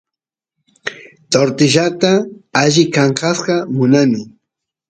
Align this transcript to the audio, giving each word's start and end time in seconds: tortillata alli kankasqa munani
tortillata 1.31 2.11
alli 2.61 2.83
kankasqa 2.95 3.55
munani 3.75 4.21